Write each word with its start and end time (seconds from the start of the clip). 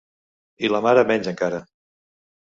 I 0.67 0.71
la 0.71 0.79
mare 0.85 1.03
menys 1.11 1.29
encara. 1.31 1.59